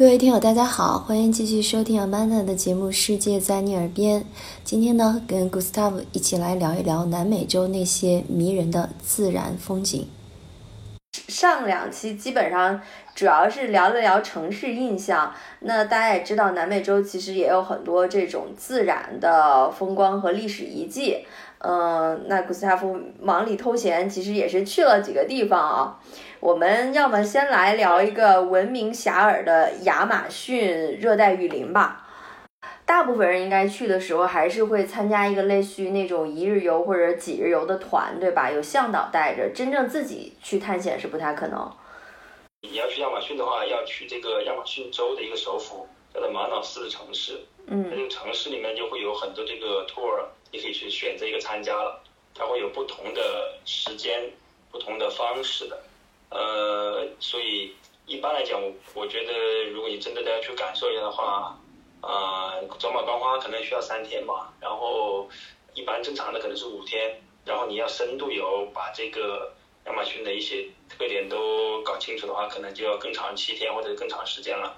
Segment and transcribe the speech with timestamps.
[0.00, 4.22] 各位听友，大家好，欢迎继续收听 Amanda 的节目《世界在你耳边》。
[4.64, 10.08] 今天呢，跟 Gustav 一起来聊一聊南美洲那些迷人的自然风景。
[11.28, 12.80] 上两期基本上
[13.14, 21.26] 主要是聊了聊城市印象，那大家也知道，南美洲其实也有很多这种自然的风光和历史遗迹。
[21.62, 26.00] 嗯，那古斯塔夫忙里偷闲，其实也是去了几个地方啊。
[26.40, 32.06] 我们要么先来聊一个闻名遐迩的亚马逊热带雨林吧。
[32.86, 38.50] 大部分人应该去的时候，还是会参加一个类似于那种一日游或者几日游的团，对吧？
[38.50, 41.70] 有向导带着，真正自己去探险是不太可能。
[42.62, 47.38] 你要去亚马逊的话，要去这个亚马逊州的一个首府，叫做马瑙斯的城市。
[47.66, 52.02] 嗯，这个城市里面就会有很多这个 tour，你可以去选择一个参加了，
[52.34, 54.30] 它会有不同的时间、
[54.70, 55.82] 不同的方式的。
[56.30, 57.74] 呃，所以
[58.06, 61.58] 一般来讲，我我觉得如果你真的要去感受一下的话，
[62.00, 65.28] 啊，走马观花可能需要三天吧，然后
[65.74, 69.52] 一般正常的可能是五天，然后你要深度游，把这个
[69.86, 74.76] 亚马逊的一些特点都搞清楚的话，可能就要更长七天或者更长时间了。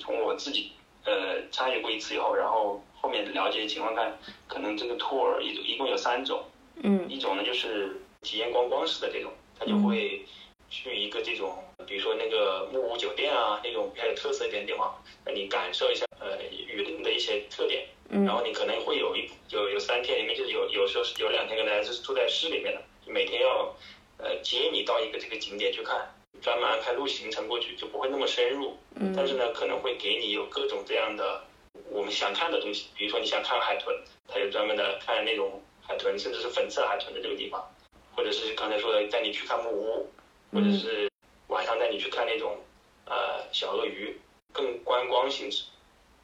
[0.00, 0.72] 从我自己
[1.04, 6.44] 呃参与过一次以后，然后后面了解情况看，可能这个 tour 一一共有三种，
[6.82, 7.08] 嗯。
[7.08, 10.24] 一种呢就是体验观光式的这种，他就会
[10.68, 17.86] 去一个这种，比如说那个木屋酒店啊，那种比较有特色一点的地方，让你感受一下呃雨林的一些特点。
[18.10, 18.24] 嗯。
[18.24, 23.74] 然后你可能会有一有有三天里面就是有有时候是有两天可能还是住在市里面的，每天要
[24.18, 28.76] 呃接你到一个这个景点去看，专门安排路行程过去，就不会那么深入。
[28.96, 29.12] 嗯。
[29.16, 31.44] 但是呢，可能会给你有各种这样的
[31.90, 33.96] 我们想看的东西，比如说你想看海豚，
[34.26, 37.66] 它有专门的看那种海豚，甚至是粉色海豚的这个地方，
[38.14, 40.10] 或者是刚才说的带你去看木屋，
[40.52, 41.10] 或者是
[41.48, 42.58] 晚上带你去看那种
[43.06, 44.18] 呃小鳄鱼，
[44.52, 45.64] 更观光性质。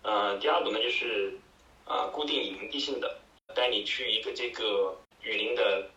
[0.03, 1.39] 呃，第二种呢就是
[1.87, 3.19] 啊、固定营地性的，
[3.55, 5.91] 带你去一个这个雨林的，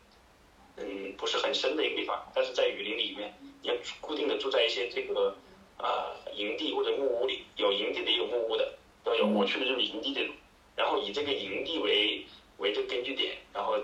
[0.77, 5.35] 嗯，不是很深的一个地方，但是在雨林里面，你要固定的住在一些这个
[5.77, 8.76] 啊、营地或者木屋里，有营地的也有木屋的
[9.07, 9.25] 都有。
[9.25, 10.35] 我去的就是营地这种，
[10.75, 12.25] 然后以这个营地为
[12.57, 13.77] 为这个根据点，然后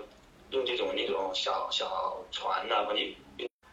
[0.50, 3.16] 用这种那种小小船呐、把你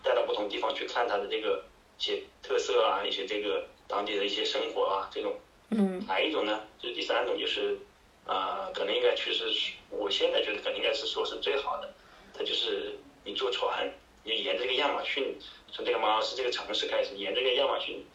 [0.01, 1.63] 带到不同地方去看它的这个
[1.99, 5.35] 一些特色啊，一些这个当地的一些生活啊这种。
[5.73, 7.77] 嗯还有一种呢，就是第三种，就是
[8.25, 11.93] 啊、可能应该确实是，我现在觉得可能应该是说是最好的，
[12.33, 13.91] 它就是你坐船，
[14.23, 15.35] 你沿着这个亚马逊，
[15.71, 18.05] 从这个马尔斯这个城市开始，沿着这个亚马逊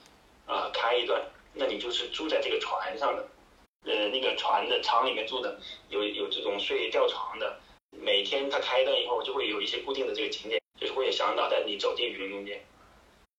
[0.47, 1.21] 啊、开一段，
[1.59, 3.27] 那你就是住在这个船上的，
[3.87, 5.59] 呃，那个船的舱里面住的，
[5.89, 7.59] 有有这种睡吊床的，
[7.91, 12.63] 每天它开灯以后，就会有一些固定的这个景点，就是会有向导带你走进雨林中间，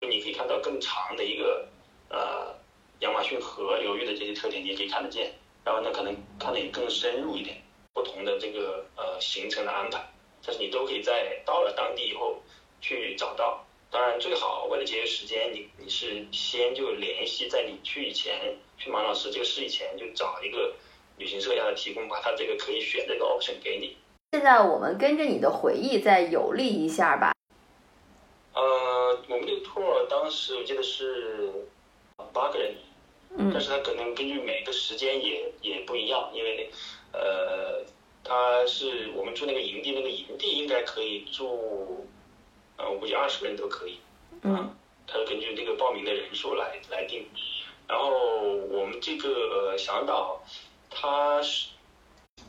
[0.02, 1.68] 你可以看到更长的一个
[2.10, 2.56] 呃
[3.02, 5.32] 亚马逊河流域的这些特点，你也可以看得见。
[5.64, 7.62] 然后呢，可能看得也更深入一点，
[7.94, 10.04] 不同的这个呃行程的安排，
[10.44, 12.42] 但是你都可以在到了当地以后
[12.82, 13.64] 去找到。
[13.90, 20.76] 当然，最好为了节约时间，你你是先就联系在你去以前，去马老师这个事以前，就找一个
[21.18, 23.96] 旅行社让他提供，把他这个可以选这个 option 给你。
[24.34, 27.32] 现在我们跟着你的回忆再游历一下吧。
[28.54, 31.50] 呃，我们这个 tour 当时我记得是
[32.34, 32.76] 八个人，
[33.38, 36.70] 嗯但是他可能根据每个时间也也不一样，因为
[37.14, 37.86] 呃，
[38.24, 42.06] 他是我们住那个营地，那个营地应该可以住，
[42.78, 44.00] 呃，我估计二十个人都可以，
[44.44, 44.74] 嗯。
[45.10, 47.26] 他是根据那个报名的人数来来定。
[47.88, 48.10] 然后
[48.70, 50.42] 我们这个呃向导，
[50.90, 51.70] 他是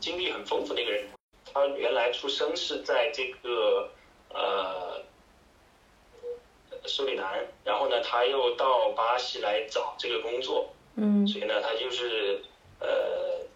[0.01, 1.07] 经历很丰富的一个人，
[1.53, 3.89] 他原来出生是在这个
[4.33, 5.01] 呃
[6.85, 11.25] 苏里南，然后呢，他又到巴西来找这个工作，嗯。
[11.25, 12.41] 所以呢，他就是
[12.81, 12.87] 呃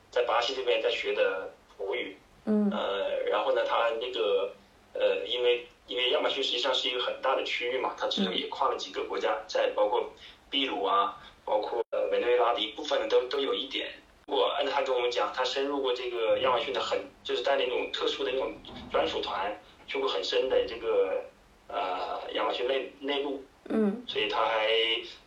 [0.09, 2.71] 在巴西这边在学的葡语，嗯。
[2.71, 4.53] 呃，然后呢，他那个
[4.93, 10.11] 呃，因为因为亚马逊实际上是一个很大的区域嘛，它其实也跨了几个国家，在包括
[10.49, 13.91] 秘鲁啊，包括呃委内瑞拉的一部分都都有一点。
[14.27, 18.53] 如果按照他跟我们讲，他深入过这个亚马逊的很，就是带那种特殊的那种
[18.91, 21.25] 专属团，去过很深的这个
[21.67, 24.03] 呃亚马逊内内陆，嗯。
[24.07, 24.69] 所以他还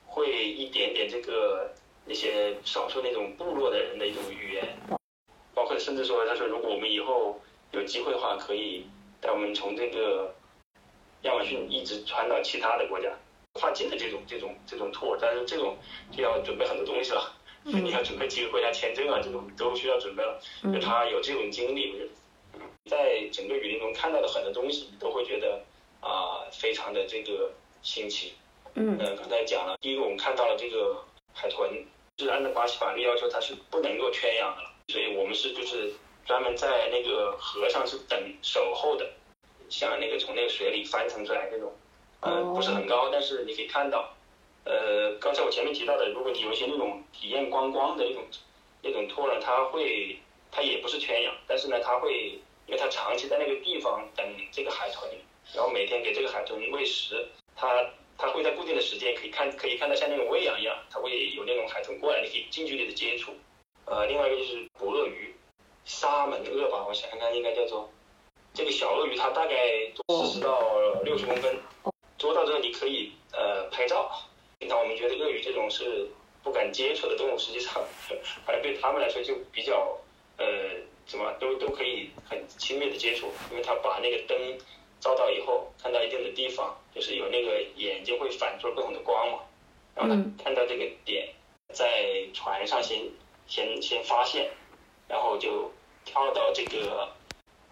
[0.07, 1.71] 会一点点这个
[2.07, 4.79] 那些少数那种部落的人的一种语言，
[5.55, 7.39] 包括甚至说，他说如果我们以后
[7.73, 8.87] 有机会的话，可以
[9.21, 10.35] 带我们从这个
[11.23, 13.11] 亚马逊一直传到其他的国家，
[13.55, 15.77] 跨境的这种这种这种 tour，但是这种
[16.11, 17.33] 就要准备很多东西了，
[17.65, 20.41] 所以你要准备几个国家签证啊，这种都需要准备了。
[20.63, 22.11] 就嗯他有这种经历，我觉得
[22.55, 22.61] 嗯
[22.91, 25.63] 在整个雨林中看到的很多东西，你都会觉得
[26.01, 27.51] 啊、非常的这个
[27.83, 28.35] 新奇。
[28.75, 28.97] 嗯。
[29.01, 31.03] 呃，刚才讲了，第一个我们看到了这个
[31.33, 31.85] 海豚，
[32.19, 35.93] 是按照巴西法律要求，它是不能够圈养的，所以我们是就是
[36.25, 39.11] 专门在那个河上是等守候的，
[39.69, 41.73] 像那个从那个水里翻腾出来那种，
[42.21, 44.15] 呃，不是很高，但是你可以看到，
[44.65, 48.25] 呃，刚才我前面提到的，如果你有一些那种体验观光的那种
[48.83, 50.19] 那种托呢，它会
[50.51, 55.11] 它也不是圈养，但是呢，它会因为它长期在那个地方等这个海豚，
[55.55, 57.87] 然后每天给这个海豚喂食，它。
[58.19, 63.31] 它会在固定的时间可以看，可以看到像那种喂养一样，它会有那种海豚过来，你可以近距离的接触。
[63.85, 65.35] 呃，另外一个就是捕鳄鱼，
[65.85, 67.91] 沙门鳄吧，我想想看，应该叫做
[68.57, 69.55] 这个小鳄鱼，它大概
[70.09, 70.59] 四十到
[71.05, 71.55] 六十公分，
[72.17, 74.11] 捉到之后你可以呃拍照。
[74.59, 76.09] 平常我们觉得鳄鱼这种是
[76.43, 77.75] 不敢接触的动物，实际上，
[78.47, 79.95] 反正对他们来说就比较
[80.39, 80.47] 呃
[81.07, 84.37] 怎么都都可以很亲密的接触，因为它把那个灯。
[84.99, 89.41] 照到以后，看到一定的地方，就是有那个眼睛会反射不同的光嘛，
[89.95, 91.29] 然后呢，看到这个点，
[91.75, 92.99] 在船上先
[93.47, 94.51] 先先发现，
[95.07, 95.71] 然后就
[96.07, 97.07] 跳到这个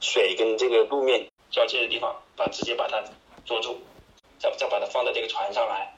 [0.04, 3.02] 水跟这个路面交接的地方，把直接把它
[3.46, 3.80] 捉住，
[4.38, 5.96] 再再把它放到这个船上来。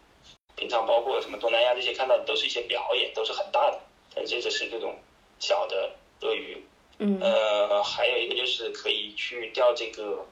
[0.55, 3.81] 平常包括什么东南亚这些看到的都是一些表演，都是很大的，
[4.15, 4.95] 但这只是这种
[5.41, 6.65] 小的鳄鱼。
[6.99, 7.19] 嗯。
[7.21, 10.25] 呃，还有一个就是可以去钓这个。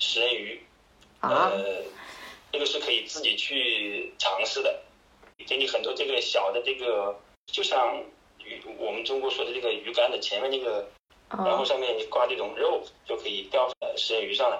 [0.00, 0.62] 食人鱼，
[1.22, 1.82] 呃，
[2.52, 4.80] 这个是可以自己去尝试的，
[5.44, 8.00] 给你很多这个小的这个，就像
[8.38, 10.88] 鱼我们中国说的这个鱼竿的前面那个，
[11.30, 14.58] 然后上面你挂这种肉就可以钓食人鱼上来。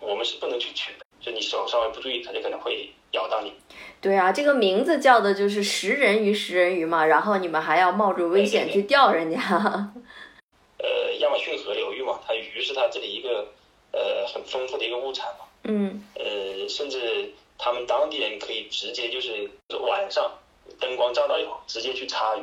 [0.00, 3.52] 我们是不能去取的，就你手稍微不注意，它就可能会咬到你。
[4.00, 9.38] 对啊，这个名字叫的就是食人鱼，食人鱼嘛，然后你们还要冒着危险去钓人家。
[10.78, 13.46] 呃，亚马逊河流域嘛，它鱼是它这里一个。
[13.96, 15.46] 呃，很丰富的一个物产嘛。
[15.62, 16.02] 嗯。
[16.16, 19.48] 呃，甚至他们当地人可以直接就是
[19.88, 20.32] 晚上
[20.80, 22.42] 灯光照到以后，直接去插鱼。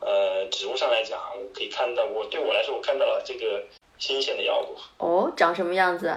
[0.00, 3.62] 呃，植物上来讲，我可以看到，我对我来说，我看到了这个
[3.98, 4.76] 新鲜的腰果。
[4.98, 6.14] 哦，长什么样子？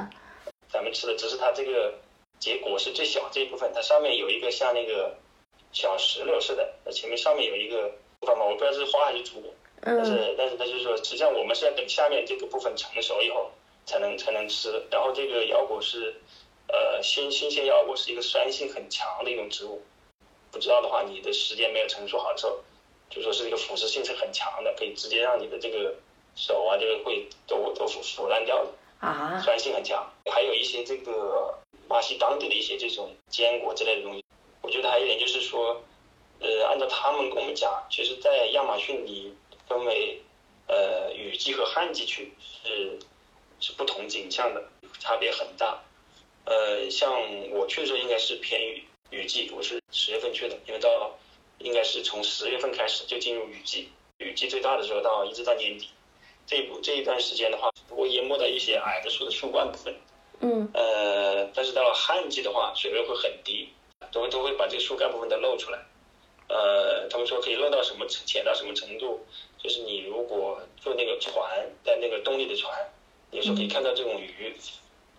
[0.69, 1.93] 咱们吃的只是它这个
[2.39, 5.15] 结果是最小这一部分，它上面有一个像那个
[5.71, 9.53] 小石榴似的，那前面上面有一个部分嘛，我不知道是花还是竹。
[9.81, 9.97] 嗯。
[9.97, 13.51] 但是，但是它就是说，实际上我们是要等下面这个部分成熟以后。
[13.85, 16.15] 才能才能吃，然后这个腰果是，
[16.67, 19.81] 呃，新新鲜腰果是一个酸性很强的一种植物，
[20.51, 22.61] 不知道的话，你的时间没有成熟好的时候，
[23.13, 25.93] 就说是这个腐蚀性是很强的，可以直接让你的这个
[26.35, 30.11] 手啊，这个会都都腐腐烂掉的啊，酸性很强。
[30.31, 31.57] 还有一些这个
[31.87, 34.23] 巴西当地的一些这种坚果之类的东西，
[34.61, 35.83] 我觉得还有一点就是说，
[36.39, 39.33] 呃，按照他们跟我们讲，其实，在亚马逊里
[39.67, 40.21] 分为
[40.67, 42.33] 呃雨季和旱季区
[42.63, 42.99] 是。
[43.59, 44.61] 是不同景象的，
[44.99, 45.81] 差别很大。
[46.43, 47.09] 呃，像
[47.51, 50.89] 我去的时候应该是偏雨雨季，我是十月份去的，因为到
[51.63, 55.87] 应该是从十月份开始就进入雨季，雨季最大的时候到一直到年底，
[56.45, 59.95] 这一步这一段时间的话，不会淹没到一些矮的树的树冠部分。
[60.41, 60.69] 嗯。
[60.73, 63.69] 呃，但是到了旱季的话，水位会很低，
[64.11, 65.79] 都会都会把这个树干部分都露出来。
[66.49, 69.25] 呃，他们说可以露到什么浅到什么程度，
[69.57, 72.71] 就是你如果坐那个船，在那个动力的船。
[73.31, 74.53] 有时候可以看到这种鱼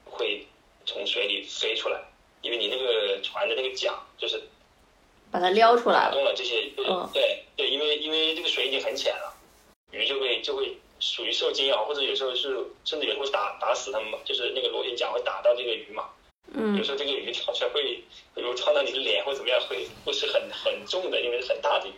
[0.04, 0.46] 会
[0.86, 2.00] 从水里飞出来，
[2.42, 4.40] 因为你那个船的那个桨就是
[5.34, 9.34] 把它撩出来了，动了这些，对对，因为因为这个水已经很浅了，
[9.90, 16.04] 鱼就会就会属于受惊扰，或者有时候是甚至有人会打打死它们嘛，就是那个螺旋桨会打到这个鱼嘛，
[16.52, 17.82] 嗯，有时候这个鱼跳出来会，
[18.32, 21.92] 比如撞到你的脸或怎么样，会会是很很重的，因为是很大的鱼。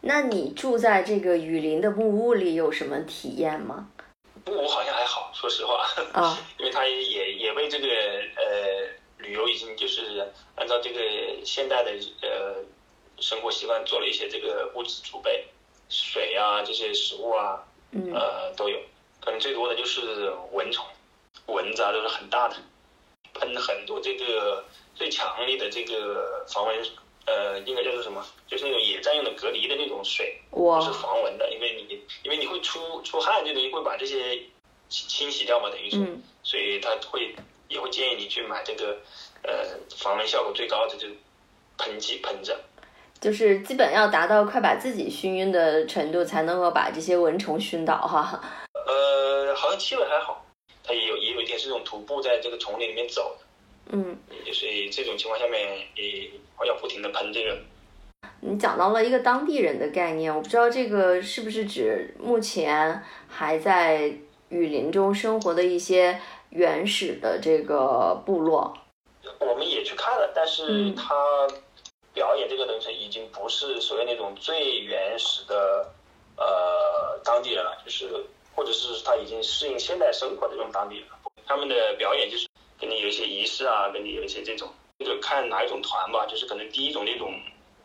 [0.00, 3.88] 那你住在这个雨林的木屋里有什么体验吗？
[4.44, 11.00] 木屋好像还好，说实话，啊， 因为它也也为这个呃旅游已经就是按照这个
[11.44, 12.56] 现代的呃
[13.22, 15.46] 生活习惯做了一些这个物质储备，
[15.88, 17.62] 水啊这些食物啊，
[18.12, 18.78] 呃都有，
[19.20, 20.84] 可能最多的就是蚊虫，
[21.46, 22.56] 蚊子啊都是很大的，
[23.32, 24.64] 喷很多这个
[24.94, 26.84] 最强力的这个防蚊。
[27.24, 28.26] 呃，应该叫做什么？
[28.48, 31.48] 就是那种野战用的隔离的那种水，是防蚊的。
[31.52, 34.36] 因为你，因为你会出出汗，就等于会把这些
[34.88, 35.98] 清清洗掉嘛，等于是。
[36.42, 37.32] 所以他会
[37.68, 38.98] 也会建议你去买这个，
[39.44, 41.06] 呃，防蚊效果最高的这
[41.78, 42.60] 喷剂喷着。
[43.22, 48.40] 就是基本要达到快把自己熏晕的程度，才能够把这些蚊虫熏倒哈。
[48.74, 50.44] 呃，好像气味还好，
[50.82, 53.46] 它也有也有一点是这种徒步在这个丛林里面走的。
[53.96, 54.18] 嗯，
[54.52, 56.30] 所以这种情况下面，也
[56.66, 57.56] 要不停的喷这个。
[58.40, 64.12] 你讲到了一个当地人的概念，我不知道这个是不是指目前还在
[64.48, 68.76] 雨林中生活的一些原始的这个部落。
[69.38, 71.14] 我们也去看了，但是他
[72.12, 75.90] 表演这个东西已经不是所谓那种最原始的
[76.36, 78.08] 呃当地人了，就是
[78.54, 81.06] 或者是他已经适应现代生活的这种当地人，
[81.46, 82.46] 他们的表演就是
[82.78, 87.32] 跟你有一些仪式啊，跟你有一些这种，这个看哪一种团吧，就是可能第一种那种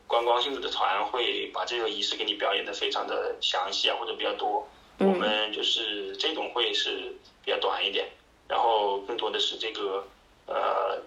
[0.08, 4.68] 观光性质的团会把这个仪式给你表演的非常的详细啊，或者比较多。
[5.00, 7.16] 我们就是这种会是
[7.46, 8.10] 比较短一点，
[8.48, 10.04] 然后更多的是这个
[10.48, 11.00] 呃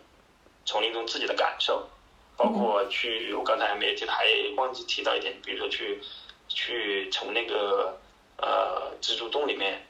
[0.64, 1.88] 丛林中自己的感受，
[2.36, 4.24] 包括去我刚才还没提，还
[4.56, 6.00] 忘记提到一点，比如说去
[6.48, 7.98] 去从那个
[8.38, 9.86] 呃蜘蛛洞里面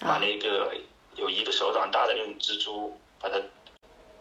[0.00, 0.74] 把那个
[1.16, 3.40] 有一个手掌大的那种蜘蛛把它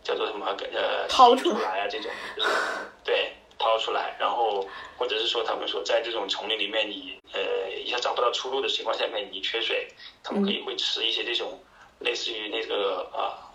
[0.04, 2.12] 叫做什么呃掏出来啊这种，
[3.04, 3.34] 对。
[3.60, 4.68] 掏出来，然后
[5.00, 9.88] 或者是说他们说在这种丛林里面，你呃一下找不到出路的情况下面，你缺水，
[10.24, 11.60] 他们可以会吃一些这种
[11.98, 13.50] 类似于那个啊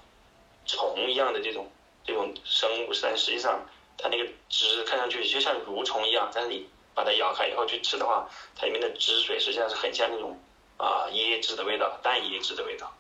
[0.67, 1.71] 虫一样的这种
[2.05, 3.65] 这种生物，但实际上
[4.03, 8.29] 它那个汁看上去就像蠕虫一样，但是你把它咬开以后去吃的话，
[8.59, 10.37] 它里面的汁水实际上是很像那种
[10.77, 12.93] 啊椰汁的味道，淡椰汁的味道。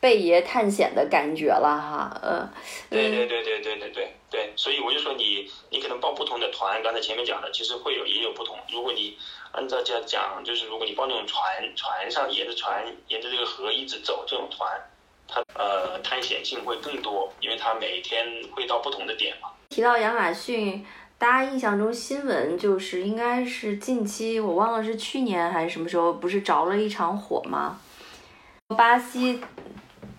[0.00, 2.50] 贝爷探险的感觉了哈，嗯，
[2.88, 8.58] 对对对对对对对对，所以我就说你你可能报不同的团，刚才前面讲的其实会有也有不同。
[8.70, 9.18] 如果你
[9.52, 11.44] 按照这样讲，就是如果你报那种船
[11.76, 14.80] 船上沿着船沿着这个河一直走这种团，
[15.30, 19.48] 它呃探险性会更多，因为它每天会到不同的点嘛。
[19.68, 20.84] 提到亚马逊，
[21.16, 27.80] 大家印象中新闻就是应该是近期我忘了是去年还是什么时候，不是着了一场火吗？
[28.76, 29.40] 巴西。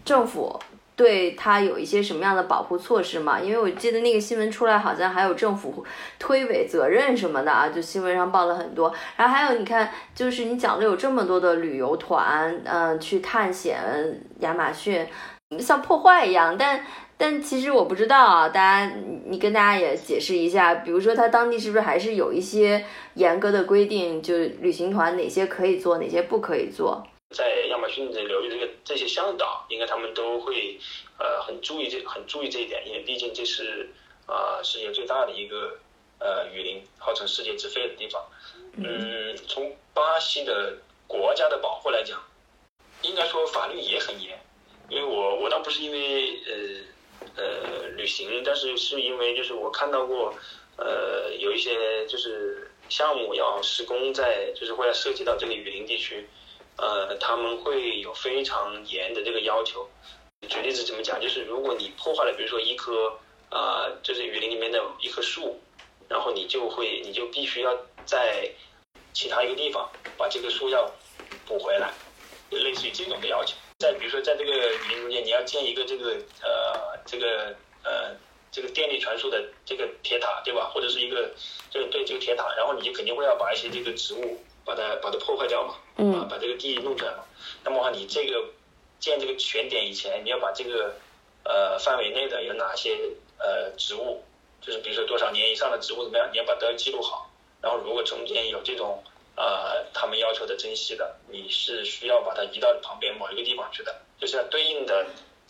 [0.04, 0.60] 政府
[0.96, 3.40] 对他有一些什么样的保护措施吗？
[3.40, 5.84] 因为我记得那个新闻出来，好像还有政府
[6.20, 8.94] 推诿责任什么的啊，就新闻上报了很多。
[9.16, 13.80] 然后还有你看，就是你讲的有这么多的旅游团，嗯，去探险
[14.40, 15.08] 亚马逊，
[15.60, 16.56] 像破坏一样。
[16.58, 16.86] 但
[17.18, 18.94] 但其实我不知道啊，大家
[19.28, 22.84] 你跟大家也解释一下，比如说他当地是不是还是有一些
[23.16, 27.04] 严格的规定，就旅行团哪些可以做，哪些不可以做？
[27.32, 30.78] 在亚马逊的流域，这个这些向导应该他们都会
[31.18, 33.90] 呃很注意这很注意这一点，因为毕竟这是
[34.26, 35.80] 啊世界最大的一个
[36.20, 38.22] 呃雨林，号称世界之肺的地方。
[38.74, 42.22] 嗯，从巴西的国家的保护来讲，
[43.02, 44.38] 应该说法律也很严。
[44.90, 50.34] 因为我我倒不是因为呃呃旅行，但是是因为就是我看到过
[50.78, 56.28] 呃有一些就是项目要施工在就是会要涉及到这个雨林地区。
[56.82, 59.88] 呃，他们会有非常严的这个要求。
[60.50, 61.22] 举例子怎么讲？
[61.22, 63.14] 就是如果你破坏了，比如说一棵
[63.52, 65.62] 啊，就是雨林里面的一棵树，
[66.10, 68.50] 然后你就会，你就必须要在
[69.14, 70.92] 其他一个地方把这棵树要
[71.46, 71.94] 补回来，
[72.50, 73.56] 类似于这种的要求。
[73.78, 78.16] 再比如说，在这个雨林中间，你要建一个这个呃，这个呃，
[78.52, 80.72] 这个电力传输的这个铁塔，对吧？
[80.74, 81.30] 或者是一个
[81.70, 84.44] 这个对这个铁塔，然后你就肯定会要把一些这个植物。
[84.66, 85.76] 把它把它破坏掉嘛，
[86.18, 87.24] 啊，把这个地弄出来嘛。
[87.64, 88.46] 那么话，你这个
[89.00, 90.96] 建这个全点以前，你要把这个
[91.44, 92.98] 呃范围内的有哪些
[93.40, 94.24] 呃植物，
[94.62, 97.30] 就是比如说多少年以上的植物怎么样，你要把它记录好。
[97.62, 99.04] 然后如果中间有这种
[99.36, 105.06] 呃他们要求的珍稀的，你是需要把它移到旁边某一个地方去的，就是要对应的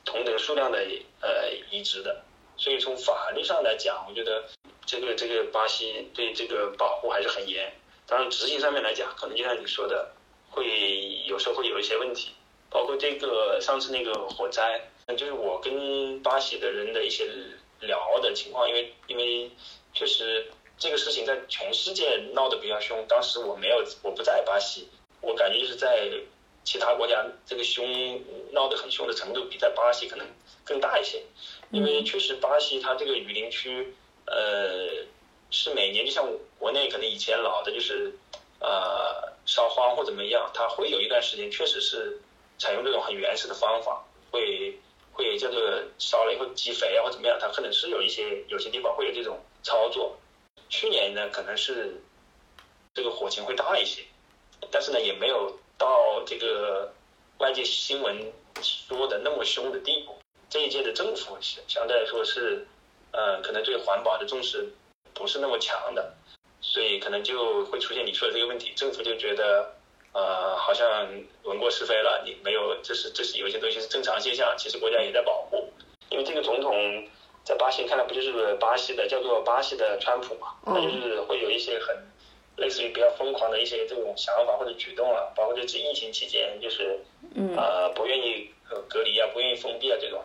[0.06, 0.80] 同等数量的
[1.22, 2.24] 呃移植的。
[2.58, 4.44] 所以从法律上来讲，我觉得
[4.86, 7.74] 这个这个巴西对这个保护还是很严。
[8.12, 10.12] 当然，执行上面来讲，可能就像你说的，
[10.50, 12.32] 会有时候会有一些问题，
[12.70, 14.82] 包括这个上次那个火灾，
[15.16, 17.26] 就是我跟巴西的人的一些
[17.80, 19.50] 聊的情况，因为因为
[19.94, 20.46] 确实
[20.78, 24.90] 这个事情在全世界闹得比较凶，当时我没有我不在巴西，
[25.22, 26.10] 我感觉就是在
[26.66, 30.28] 其他国家这个凶闹得很凶的程度比在巴西可能
[30.66, 31.24] 更大一些，
[31.70, 35.06] 因为确实巴西它这个雨林区，呃。
[35.52, 36.26] 是每年就像
[36.58, 38.12] 国内可能以前老的就是，
[38.60, 42.20] 呃，烧荒或怎么样，它会有一段时间确实是
[42.58, 44.80] 采用这种很原始的方法，会
[45.12, 45.62] 会叫做
[46.00, 50.18] 烧了以后积肥啊或怎么样，它可能是有一些有些地方会有这种操作。
[50.70, 52.02] 去年呢可能是
[52.94, 54.04] 这个火情会大一些，
[54.72, 56.94] 但是呢也没有到这个
[57.40, 58.32] 外界新闻
[58.62, 60.16] 说的那么凶的地步。
[60.50, 62.66] 这一届的政府相相对来说是，
[63.12, 64.72] 呃，可能对环保的重视。
[65.14, 66.14] 不是那么强的，
[66.62, 68.72] 所以可能就会出现你说的这个问题。
[68.76, 69.74] 政府就觉得，
[70.14, 71.08] 呃，好像
[71.44, 75.70] 闻过是非了，你没有，这是这是有些东西是正常现象，其实国家也在保护。
[76.10, 77.08] 因为这个总统
[77.44, 81.96] 在巴西看来不就是巴西的叫做巴西的川普嘛，他就是会有一些很
[82.58, 87.00] 类似于比较疯狂的一些这种想法或者举动啊，包括这次疫情期间就是，
[87.56, 88.50] 呃，不愿意
[88.90, 90.22] 隔离啊，不愿意封闭啊这种。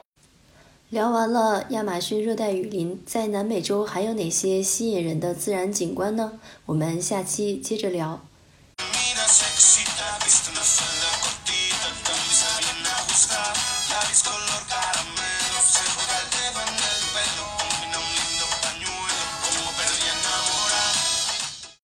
[0.91, 6.39] 聊完了亚马逊热带雨林，在南美洲还有哪些吸引人的自然景观呢？
[6.67, 8.25] 我们下期接着聊。